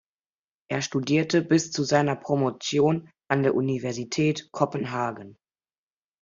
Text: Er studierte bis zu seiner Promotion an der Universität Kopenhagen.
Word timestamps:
Er 0.67 0.81
studierte 0.81 1.43
bis 1.43 1.71
zu 1.71 1.83
seiner 1.83 2.15
Promotion 2.15 3.11
an 3.29 3.43
der 3.43 3.53
Universität 3.53 4.49
Kopenhagen. 4.51 5.37